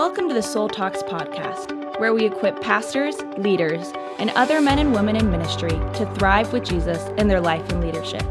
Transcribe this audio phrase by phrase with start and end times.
[0.00, 4.94] Welcome to the Soul Talks podcast, where we equip pastors, leaders, and other men and
[4.94, 8.22] women in ministry to thrive with Jesus in their life and leadership.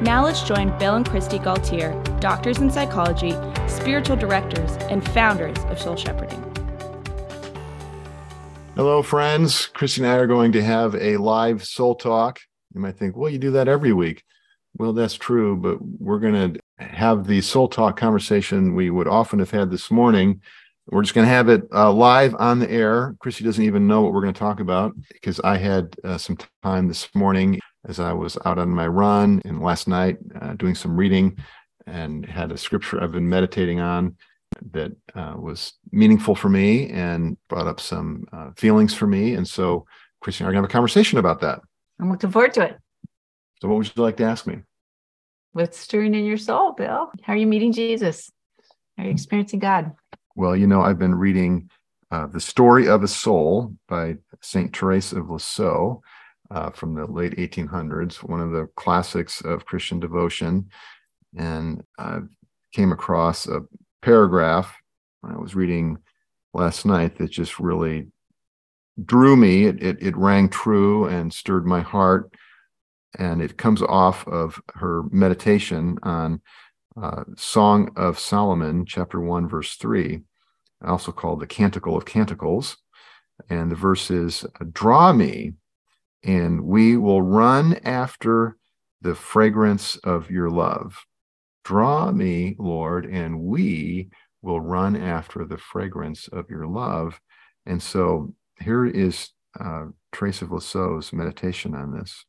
[0.00, 3.34] Now let's join Bill and Kristi Gaultiere, doctors in psychology,
[3.66, 6.40] spiritual directors, and founders of Soul Shepherding.
[8.76, 9.68] Hello, friends.
[9.74, 12.38] Kristi and I are going to have a live soul talk.
[12.72, 14.22] You might think, well, you do that every week.
[14.78, 19.40] Well, that's true, but we're going to have the soul talk conversation we would often
[19.40, 20.42] have had this morning.
[20.88, 23.16] We're just going to have it uh, live on the air.
[23.18, 26.38] Kristi doesn't even know what we're going to talk about because I had uh, some
[26.62, 30.76] time this morning as I was out on my run and last night uh, doing
[30.76, 31.38] some reading
[31.86, 34.16] and had a scripture I've been meditating on
[34.72, 39.34] that uh, was meaningful for me and brought up some uh, feelings for me.
[39.34, 39.86] And so,
[40.24, 41.60] Kristi and I are going to have a conversation about that.
[42.00, 42.78] I'm looking forward to it.
[43.60, 44.62] So, what would you like to ask me?
[45.52, 47.10] What's stirring in your soul, Bill?
[47.22, 48.30] How are you meeting Jesus?
[48.98, 49.92] Are you experiencing God?
[50.36, 51.70] Well, you know, I've been reading
[52.10, 54.76] uh, The Story of a Soul by St.
[54.76, 55.98] Therese of Lisieux
[56.50, 60.68] uh, from the late 1800s, one of the classics of Christian devotion.
[61.38, 62.18] And I
[62.74, 63.62] came across a
[64.02, 64.76] paragraph
[65.22, 65.96] when I was reading
[66.52, 68.08] last night that just really
[69.02, 69.64] drew me.
[69.64, 72.30] It, it, it rang true and stirred my heart
[73.18, 76.42] and it comes off of her meditation on
[77.00, 80.22] uh, Song of Solomon, chapter 1, verse 3,
[80.84, 82.76] also called the Canticle of Canticles.
[83.50, 85.52] And the verse is Draw me,
[86.24, 88.56] and we will run after
[89.02, 91.04] the fragrance of your love.
[91.64, 94.08] Draw me, Lord, and we
[94.40, 97.20] will run after the fragrance of your love.
[97.66, 102.24] And so here is uh, Therese of Lisieux's meditation on this.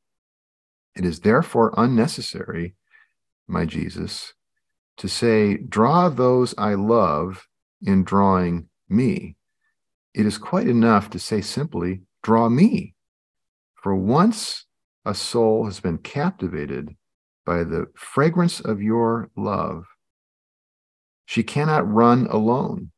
[0.96, 2.76] It is therefore unnecessary,
[3.48, 4.34] my Jesus,
[4.98, 7.48] to say, Draw those I love
[7.82, 9.36] in drawing me.
[10.14, 12.96] It is quite enough to say simply, Draw me.
[13.76, 14.66] For once
[15.06, 16.96] a soul has been captivated
[17.46, 19.86] by the fragrance of your love,
[21.26, 22.92] she cannot run alone.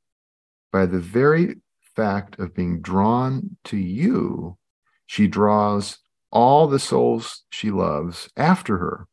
[0.72, 1.58] By the very
[1.96, 4.58] fact of being drawn to you,
[5.06, 5.98] she draws
[6.32, 9.08] all the souls she loves after her,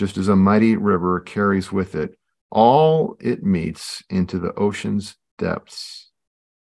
[0.00, 2.16] just as a mighty river carries with it
[2.50, 6.10] all it meets into the ocean's depths.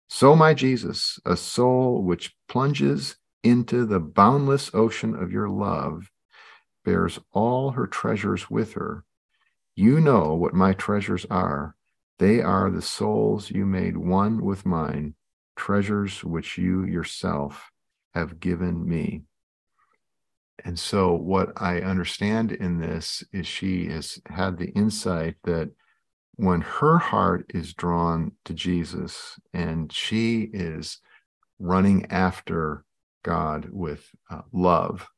[0.09, 6.11] So, my Jesus, a soul which plunges into the boundless ocean of your love,
[6.85, 9.05] bears all her treasures with her.
[9.75, 11.75] You know what my treasures are.
[12.19, 15.15] They are the souls you made one with mine,
[15.57, 17.71] treasures which you yourself
[18.15, 19.23] have given me.
[20.65, 25.71] And so, what I understand in this is she has had the insight that
[26.37, 30.99] when her heart is drawn to Jesus and she is
[31.59, 32.85] running after
[33.25, 35.09] God with uh, love,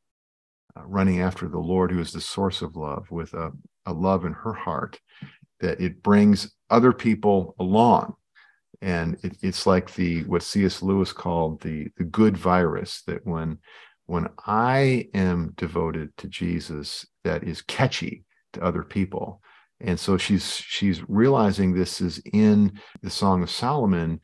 [0.77, 3.53] uh, running after the Lord, who is the source of love, with a,
[3.87, 5.01] a love in her heart,
[5.61, 8.15] that it brings other people along.
[8.83, 10.83] And it, it's like the what C.S.
[10.83, 13.03] Lewis called the the good virus.
[13.07, 13.59] That when
[14.07, 19.41] when I am devoted to Jesus, that is catchy to other people.
[19.81, 24.21] And so she's she's realizing this is in the Song of Solomon.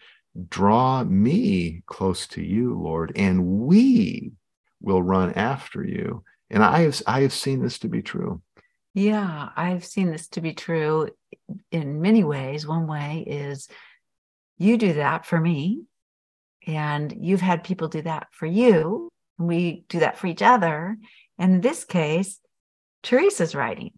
[0.48, 4.32] Draw me close to you, Lord, and we
[4.80, 6.22] will run after you.
[6.50, 8.42] And I have I have seen this to be true.
[8.94, 11.10] Yeah, I've seen this to be true
[11.70, 12.66] in many ways.
[12.66, 13.68] One way is
[14.58, 15.82] you do that for me,
[16.66, 19.10] and you've had people do that for you
[19.41, 20.97] we do that for each other.
[21.39, 22.39] And in this case,
[23.03, 23.93] Teresa's writing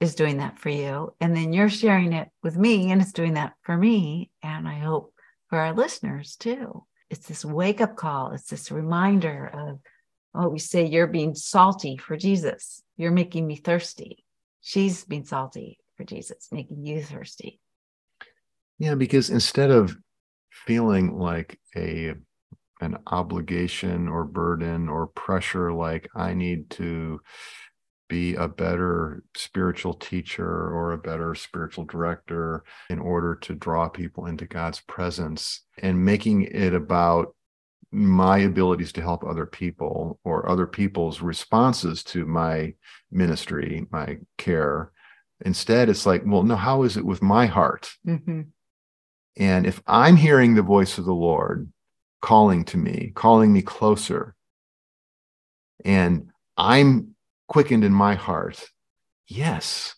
[0.00, 1.14] is doing that for you.
[1.20, 4.30] And then you're sharing it with me, and it's doing that for me.
[4.42, 5.12] And I hope
[5.48, 6.84] for our listeners too.
[7.10, 9.78] It's this wake up call, it's this reminder of
[10.32, 12.82] what we say you're being salty for Jesus.
[12.96, 14.24] You're making me thirsty.
[14.60, 17.60] She's being salty for Jesus, making you thirsty.
[18.78, 19.96] Yeah, because instead of
[20.50, 22.14] feeling like a
[22.80, 27.20] an obligation or burden or pressure like I need to
[28.08, 34.26] be a better spiritual teacher or a better spiritual director in order to draw people
[34.26, 37.34] into God's presence and making it about
[37.90, 42.74] my abilities to help other people or other people's responses to my
[43.10, 44.92] ministry, my care.
[45.44, 47.90] Instead, it's like, well, no, how is it with my heart?
[48.06, 48.42] Mm-hmm.
[49.38, 51.70] And if I'm hearing the voice of the Lord,
[52.20, 54.34] calling to me, calling me closer.
[55.84, 57.14] And I'm
[57.48, 58.64] quickened in my heart.
[59.28, 59.94] Yes,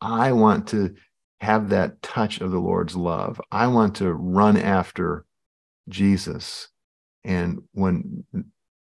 [0.00, 0.94] I want to
[1.40, 3.40] have that touch of the Lord's love.
[3.50, 5.24] I want to run after
[5.88, 6.68] Jesus.
[7.24, 8.24] And when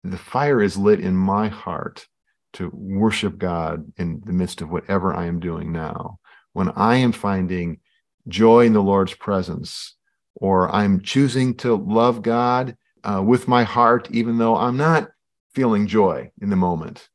[0.04, 2.06] the fire is lit in my heart
[2.54, 6.18] to worship God in the midst of whatever I am doing now,
[6.52, 7.80] when I am finding
[8.26, 9.94] joy in the Lord's presence,
[10.38, 15.10] or I'm choosing to love God uh, with my heart, even though I'm not
[15.52, 17.08] feeling joy in the moment,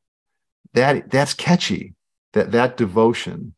[0.74, 1.94] that that's catchy.
[2.34, 3.54] That that devotion,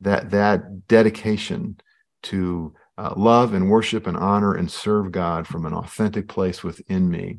[0.00, 1.78] that that dedication
[2.24, 7.08] to uh, love and worship and honor and serve God from an authentic place within
[7.08, 7.38] me.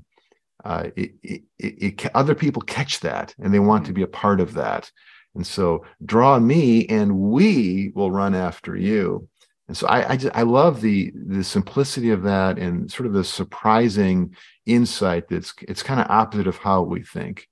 [0.63, 4.39] Uh, it, it, it, other people catch that and they want to be a part
[4.39, 4.89] of that.
[5.35, 9.27] And so draw me and we will run after you.
[9.69, 13.13] And so I, I, just, I love the, the simplicity of that and sort of
[13.13, 14.35] the surprising
[14.65, 17.47] insight that's it's kind of opposite of how we think.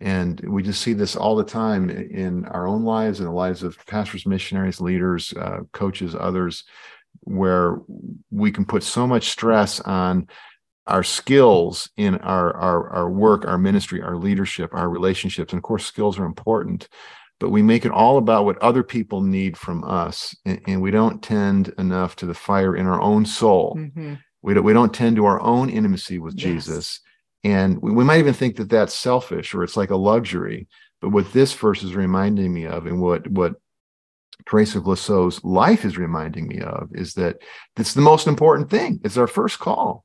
[0.00, 3.62] And we just see this all the time in our own lives and the lives
[3.62, 6.64] of pastors, missionaries, leaders, uh, coaches, others,
[7.20, 7.78] where
[8.32, 10.26] we can put so much stress on
[10.88, 15.52] our skills in our, our, our work, our ministry, our leadership, our relationships.
[15.52, 16.88] And of course, skills are important,
[17.40, 20.36] but we make it all about what other people need from us.
[20.44, 23.76] And, and we don't tend enough to the fire in our own soul.
[23.76, 24.14] Mm-hmm.
[24.42, 26.44] We, don't, we don't tend to our own intimacy with yes.
[26.44, 27.00] Jesus
[27.44, 30.68] and we, we might even think that that's selfish or it's like a luxury.
[31.00, 33.54] But what this verse is reminding me of, and what what
[34.46, 37.38] Teresa of Lisieux's life is reminding me of, is that
[37.78, 39.00] it's the most important thing.
[39.02, 40.04] It's our first call.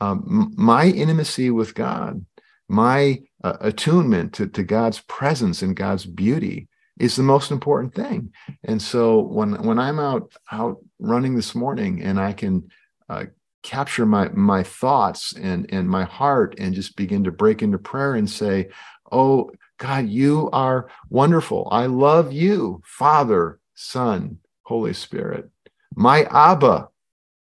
[0.00, 2.24] Um, my intimacy with God,
[2.68, 6.68] my uh, attunement to, to God's presence and God's beauty
[6.98, 8.32] is the most important thing.
[8.64, 12.70] And so when when I'm out out running this morning and I can
[13.08, 13.26] uh,
[13.62, 18.14] capture my my thoughts and and my heart and just begin to break into prayer
[18.14, 18.68] and say
[19.10, 25.50] oh god you are wonderful i love you father son holy spirit
[25.94, 26.88] my abba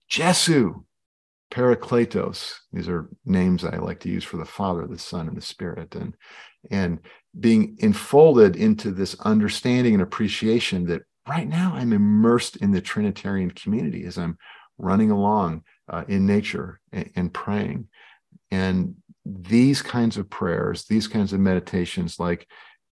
[0.06, 0.84] jesu
[1.52, 5.42] parakletos these are names i like to use for the father the son and the
[5.42, 6.16] spirit and
[6.70, 6.98] and
[7.38, 13.50] being enfolded into this understanding and appreciation that right now i'm immersed in the trinitarian
[13.50, 14.38] community as i'm
[14.78, 17.88] running along uh, in nature and, and, praying.
[18.50, 22.46] And these kinds of prayers, these kinds of meditations, like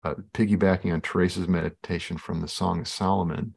[0.04, 3.54] uh, piggybacking on Teresa's meditation from the Song of Solomon,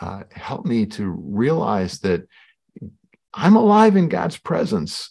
[0.00, 2.22] uh, help me to realize that
[3.34, 5.10] I'm alive in God's presence.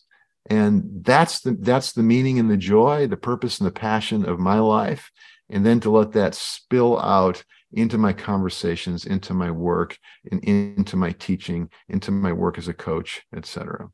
[0.50, 4.40] And that's the that's the meaning and the joy, the purpose and the passion of
[4.40, 5.12] my life.
[5.50, 9.98] And then to let that spill out into my conversations, into my work,
[10.30, 13.90] and into my teaching, into my work as a coach, etc.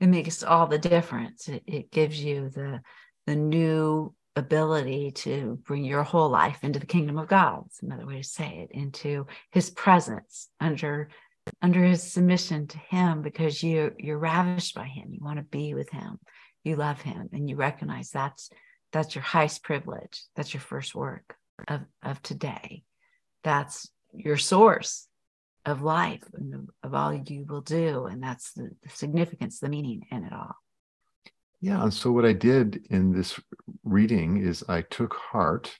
[0.00, 1.48] It makes all the difference.
[1.48, 2.80] It, it gives you the
[3.26, 7.62] the new ability to bring your whole life into the kingdom of God.
[7.66, 11.08] It's another way to say it, into His presence, under
[11.62, 15.08] under His submission to Him, because you you're ravished by Him.
[15.12, 16.18] You want to be with Him.
[16.62, 18.50] You love Him, and you recognize that's
[18.92, 20.22] that's your highest privilege.
[20.36, 21.36] That's your first work
[21.68, 22.84] of of today
[23.44, 25.06] that's your source
[25.64, 28.06] of life and of all you will do.
[28.06, 30.56] And that's the, the significance, the meaning in it all.
[31.60, 31.82] Yeah.
[31.82, 33.38] And so what I did in this
[33.84, 35.78] reading is I took heart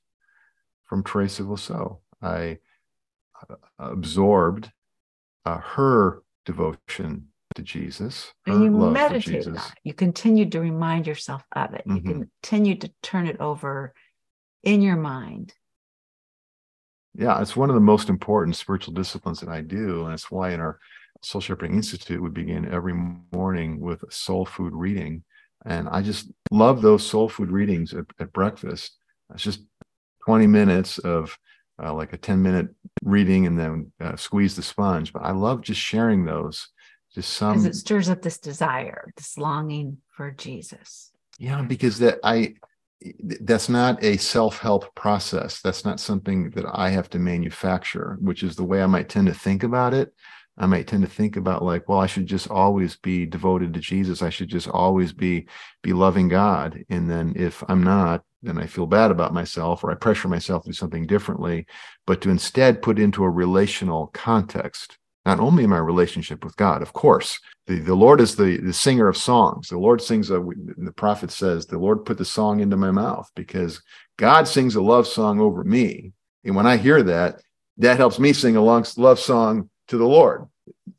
[0.85, 1.97] from Teresa Lisieux.
[2.23, 2.59] I
[3.51, 4.71] uh, absorbed
[5.45, 8.33] uh, her devotion to Jesus.
[8.47, 9.63] and you meditate on it.
[9.85, 11.85] You continued to remind yourself of it.
[11.87, 12.09] Mm-hmm.
[12.09, 13.95] You continued to turn it over
[14.63, 15.53] in your mind
[17.15, 20.05] yeah, it's one of the most important spiritual disciplines that I do.
[20.05, 20.79] And it's why in our
[21.23, 22.95] Soul Shepherding Institute, we begin every
[23.33, 25.23] morning with a soul food reading.
[25.65, 28.99] And I just love those soul food readings at, at breakfast.
[29.33, 29.61] It's just
[30.27, 31.39] 20 minutes of
[31.83, 32.69] uh, like a 10 minute
[33.03, 35.13] reading and then uh, squeeze the sponge.
[35.13, 36.69] But I love just sharing those.
[37.15, 37.53] Just some.
[37.53, 41.13] Because it stirs up this desire, this longing for Jesus.
[41.39, 42.55] Yeah, because that I,
[43.41, 48.57] that's not a self-help process that's not something that i have to manufacture which is
[48.57, 50.15] the way i might tend to think about it
[50.59, 53.81] i might tend to think about like well i should just always be devoted to
[53.81, 55.47] jesus i should just always be
[55.83, 59.91] be loving god and then if i'm not then i feel bad about myself or
[59.91, 61.67] i pressure myself to do something differently
[62.07, 66.93] but to instead put into a relational context not only my relationship with God, of
[66.93, 69.69] course, the, the Lord is the, the singer of songs.
[69.69, 70.43] The Lord sings, a,
[70.77, 73.83] the prophet says, the Lord put the song into my mouth because
[74.19, 76.13] God sings a love song over me.
[76.45, 77.41] And when I hear that,
[77.79, 80.47] that helps me sing a love song to the Lord.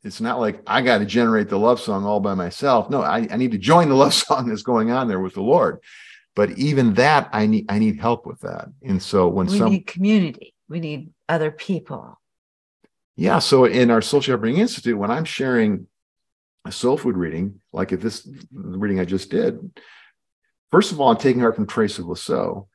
[0.02, 2.90] It's not like I got to generate the love song all by myself.
[2.90, 5.42] No, I, I need to join the love song that's going on there with the
[5.42, 5.80] Lord.
[6.34, 8.68] But even that, I need I need help with that.
[8.82, 12.18] And so when we some need community, we need other people
[13.16, 13.38] Yeah.
[13.38, 15.86] So in our Soul Shepherding Institute, when I'm sharing
[16.66, 19.80] a soul food reading, like if this reading I just did,
[20.70, 22.66] first of all, I'm taking heart from Therese of Lisieux.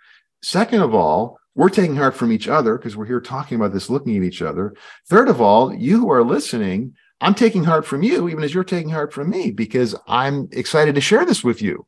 [0.42, 3.90] Second of all, we're taking heart from each other because we're here talking about this,
[3.90, 4.74] looking at each other.
[5.10, 8.64] Third of all, you who are listening, I'm taking heart from you, even as you're
[8.64, 11.86] taking heart from me, because I'm excited to share this with you.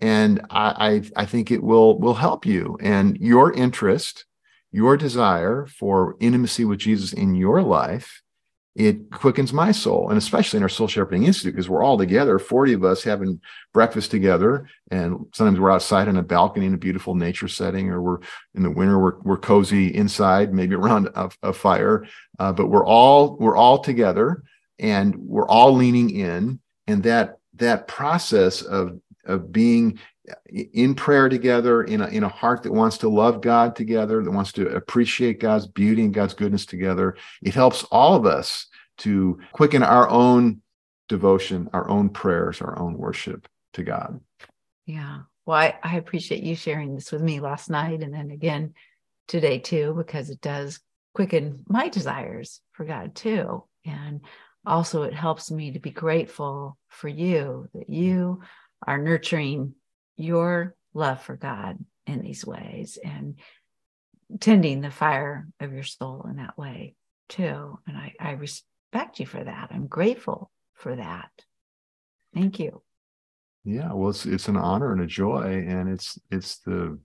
[0.00, 2.78] And I, I, I think it will will help you.
[2.80, 4.24] And your interest,
[4.72, 8.22] your desire for intimacy with Jesus in your life
[8.86, 12.38] it quickens my soul and especially in our soul shepherding institute because we're all together
[12.38, 13.38] 40 of us having
[13.74, 18.00] breakfast together and sometimes we're outside on a balcony in a beautiful nature setting or
[18.00, 18.18] we're
[18.54, 22.06] in the winter we're, we're cozy inside maybe around a, a fire
[22.38, 24.42] uh, but we're all we're all together
[24.78, 29.98] and we're all leaning in and that that process of of being
[30.48, 34.30] in prayer together in a, in a heart that wants to love god together that
[34.30, 38.66] wants to appreciate god's beauty and god's goodness together it helps all of us
[38.98, 40.60] to quicken our own
[41.08, 44.20] devotion our own prayers our own worship to god.
[44.86, 45.20] Yeah.
[45.46, 48.74] Well I, I appreciate you sharing this with me last night and then again
[49.28, 50.80] today too because it does
[51.14, 53.64] quicken my desires for god too.
[53.84, 54.20] And
[54.66, 58.42] also it helps me to be grateful for you that you
[58.86, 59.74] are nurturing
[60.22, 63.36] your love for God in these ways and
[64.40, 66.94] tending the fire of your soul in that way
[67.28, 67.78] too.
[67.86, 69.68] And I, I respect you for that.
[69.70, 71.30] I'm grateful for that.
[72.34, 72.82] Thank you.
[73.64, 76.98] Yeah, well, it's it's an honor and a joy, and it's it's the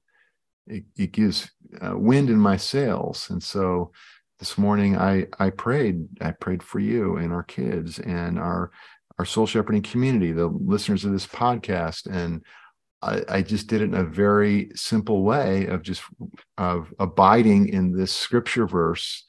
[0.68, 3.92] it, it gives uh, wind in my sails, and so
[4.40, 8.72] this morning I I prayed I prayed for you and our kids and our
[9.20, 12.42] our soul shepherding community, the listeners of this podcast, and
[13.28, 16.04] I, just did it in a very simple way of just
[16.58, 19.26] of abiding in this scripture verse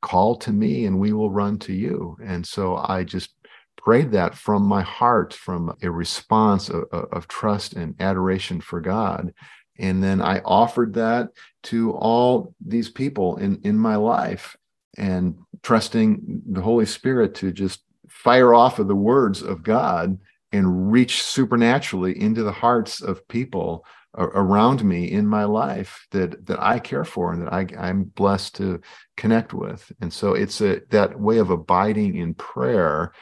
[0.00, 2.16] call to me and we will run to you.
[2.24, 3.30] And so i just
[3.76, 9.32] prayed that from my heart from a response of, of trust and adoration for god.
[9.78, 11.28] And then i offered that
[11.64, 14.56] to all these people in in my life
[14.98, 20.18] and trusting the holy spirit to just fire off of the words of god
[20.52, 26.62] and reach supernaturally into the hearts of people around me in my life that that
[26.62, 28.80] I care for and that I, I'm blessed to
[29.16, 29.90] connect with.
[30.02, 33.12] And so it's a that way of abiding in prayer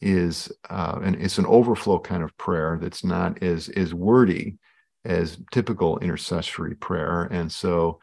[0.00, 4.56] is uh, and it's an overflow kind of prayer that's not as as wordy
[5.04, 7.24] as typical intercessory prayer.
[7.24, 7.98] And so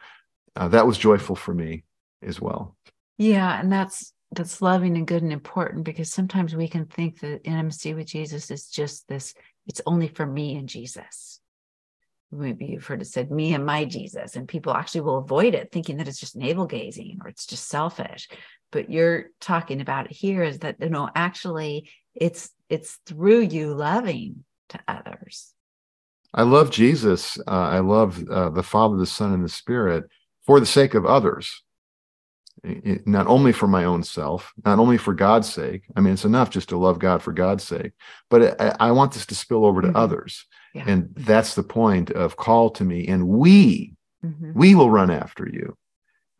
[0.56, 1.84] uh, that was joyful for me
[2.22, 2.76] as well.
[3.16, 7.40] Yeah, and that's that's loving and good and important because sometimes we can think that
[7.44, 9.34] intimacy with Jesus is just this,
[9.66, 11.40] it's only for me and Jesus.
[12.30, 15.70] Maybe you've heard it said, me and my Jesus, and people actually will avoid it
[15.70, 18.28] thinking that it's just navel gazing or it's just selfish.
[18.72, 24.44] But you're talking about here is that, you know, actually it's it's through you loving
[24.70, 25.52] to others.
[26.32, 27.38] I love Jesus.
[27.46, 30.04] Uh, I love uh, the Father, the Son, and the Spirit
[30.44, 31.63] for the sake of others
[33.04, 35.82] not only for my own self, not only for God's sake.
[35.96, 37.92] I mean, it's enough just to love God for God's sake,
[38.30, 39.96] but I, I want this to spill over to mm-hmm.
[39.96, 40.46] others.
[40.74, 40.84] Yeah.
[40.86, 43.94] And that's the point of call to me, and we,
[44.24, 44.52] mm-hmm.
[44.54, 45.76] we will run after you.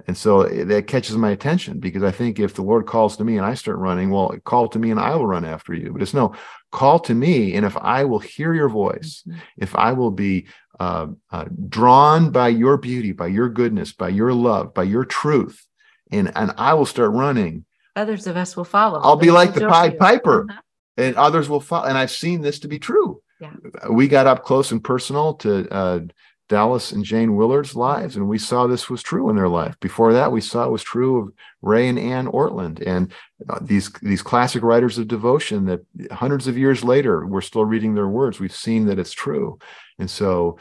[0.06, 3.36] And so that catches my attention because I think if the Lord calls to me
[3.36, 5.92] and I start running, well, call to me and I will run after you.
[5.92, 6.34] But it's no,
[6.72, 7.54] call to me.
[7.54, 9.38] And if I will hear your voice, mm-hmm.
[9.56, 10.46] if I will be
[10.78, 15.64] uh, uh, drawn by your beauty, by your goodness, by your love, by your truth,
[16.10, 17.64] and and I will start running.
[17.96, 19.00] Others of us will follow.
[19.00, 20.60] I'll be like the Pied Piper, uh-huh.
[20.96, 21.86] and others will follow.
[21.86, 23.22] And I've seen this to be true.
[23.40, 23.52] Yeah.
[23.90, 26.00] We got up close and personal to uh,
[26.48, 29.78] Dallas and Jane Willard's lives, and we saw this was true in their life.
[29.80, 31.32] Before that, we saw it was true of
[31.62, 33.12] Ray and Ann Ortlund, and
[33.48, 35.80] uh, these these classic writers of devotion that
[36.12, 38.40] hundreds of years later we're still reading their words.
[38.40, 39.58] We've seen that it's true,
[39.98, 40.58] and so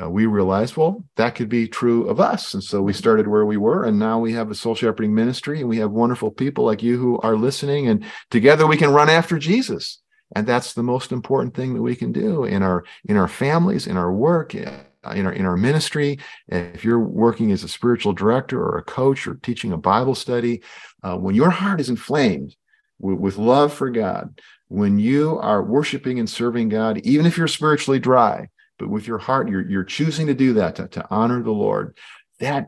[0.00, 2.54] uh, we realized, well, that could be true of us.
[2.54, 3.84] And so we started where we were.
[3.84, 6.98] And now we have a soul shepherding ministry and we have wonderful people like you
[6.98, 7.86] who are listening.
[7.88, 10.00] And together we can run after Jesus.
[10.34, 13.86] And that's the most important thing that we can do in our in our families,
[13.86, 14.68] in our work, in
[15.04, 16.18] our in our ministry.
[16.48, 20.62] If you're working as a spiritual director or a coach or teaching a Bible study,
[21.04, 22.56] uh, when your heart is inflamed
[22.98, 27.46] with, with love for God, when you are worshiping and serving God, even if you're
[27.46, 31.42] spiritually dry, but with your heart, you're, you're choosing to do that to, to honor
[31.42, 31.96] the Lord.
[32.40, 32.66] That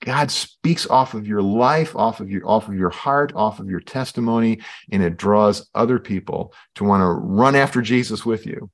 [0.00, 3.68] God speaks off of your life, off of your off of your heart, off of
[3.68, 8.70] your testimony, and it draws other people to want to run after Jesus with you.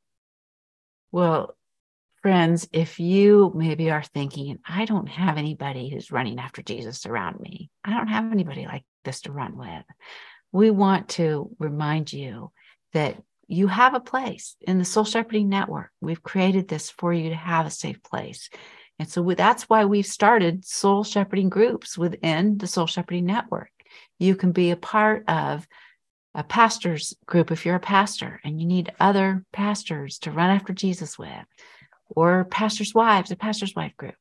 [1.11, 1.57] Well,
[2.23, 7.41] friends, if you maybe are thinking, I don't have anybody who's running after Jesus around
[7.41, 7.71] me.
[7.85, 9.85] I don't have anybody like this to run with.
[10.53, 12.53] We want to remind you
[12.93, 15.91] that you have a place in the Soul Shepherding Network.
[16.01, 18.49] We've created this for you to have a safe place.
[18.99, 23.71] And so that's why we've started soul shepherding groups within the Soul Shepherding Network.
[24.19, 25.67] You can be a part of
[26.35, 30.73] a pastor's group if you're a pastor and you need other pastors to run after
[30.73, 31.47] Jesus with,
[32.09, 34.17] or pastors' wives, a pastor's wife group.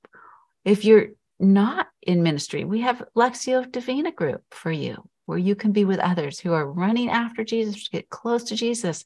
[0.63, 5.71] If you're not in ministry, we have Lectio Divina group for you, where you can
[5.71, 9.05] be with others who are running after Jesus to get close to Jesus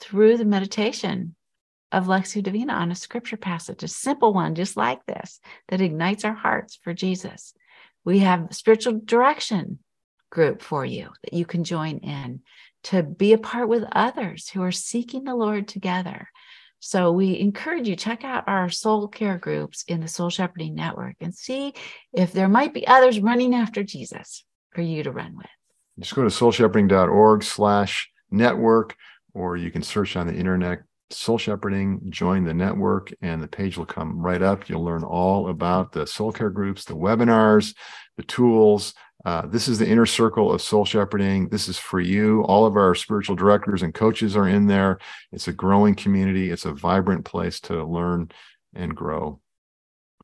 [0.00, 1.34] through the meditation
[1.90, 6.24] of Lectio Divina on a scripture passage, a simple one just like this that ignites
[6.24, 7.54] our hearts for Jesus.
[8.04, 9.78] We have a spiritual direction
[10.30, 12.40] group for you that you can join in
[12.84, 16.28] to be a part with others who are seeking the Lord together.
[16.80, 21.16] So we encourage you check out our soul care groups in the Soul Shepherding Network
[21.20, 21.74] and see
[22.12, 25.46] if there might be others running after Jesus for you to run with.
[25.98, 28.96] Just go to soulshepherding.org slash network,
[29.34, 33.78] or you can search on the internet Soul Shepherding, join the network, and the page
[33.78, 34.68] will come right up.
[34.68, 37.74] You'll learn all about the soul care groups, the webinars,
[38.16, 38.94] the tools.
[39.24, 41.48] Uh, this is the inner circle of soul shepherding.
[41.48, 42.42] This is for you.
[42.42, 44.98] All of our spiritual directors and coaches are in there.
[45.32, 48.30] It's a growing community, it's a vibrant place to learn
[48.74, 49.40] and grow.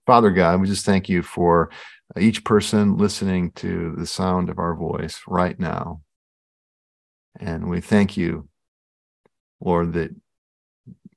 [0.07, 1.71] Father God, we just thank you for
[2.19, 6.03] each person listening to the sound of our voice right now.
[7.41, 8.49] And we thank you,
[9.61, 10.15] Lord, that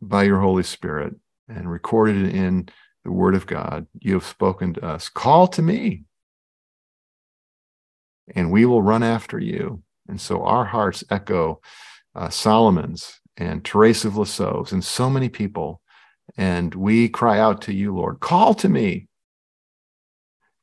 [0.01, 1.15] by your Holy Spirit
[1.49, 2.69] and recorded in
[3.03, 5.09] the Word of God, you have spoken to us.
[5.09, 6.03] Call to me,
[8.35, 9.83] and we will run after you.
[10.07, 11.61] And so our hearts echo
[12.15, 15.81] uh, Solomon's and Teresa of Lisieux's and so many people.
[16.37, 19.07] And we cry out to you, Lord, call to me,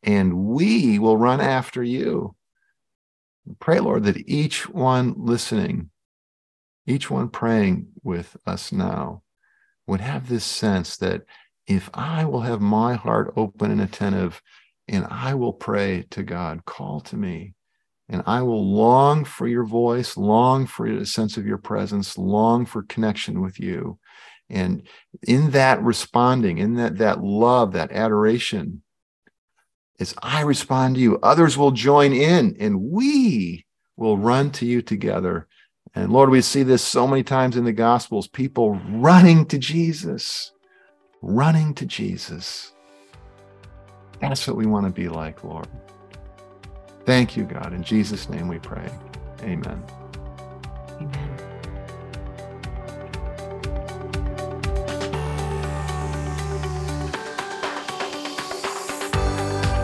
[0.04, 2.36] and we will run after you.
[3.58, 5.90] Pray, Lord, that each one listening,
[6.86, 9.22] each one praying with us now,
[9.87, 11.22] would have this sense that
[11.66, 14.40] if I will have my heart open and attentive,
[14.87, 17.54] and I will pray to God, call to me,
[18.08, 22.66] and I will long for your voice, long for a sense of your presence, long
[22.66, 23.98] for connection with you.
[24.50, 24.83] And
[25.26, 28.83] in that responding, in that, that love, that adoration,
[29.98, 33.64] as I respond to you, others will join in and we
[33.96, 35.48] will run to you together
[35.94, 40.52] and Lord, we see this so many times in the Gospels people running to Jesus,
[41.22, 42.72] running to Jesus.
[44.20, 45.68] That's what we want to be like, Lord.
[47.04, 47.72] Thank you, God.
[47.72, 48.90] In Jesus' name we pray.
[49.42, 49.83] Amen.
[51.00, 51.34] Amen.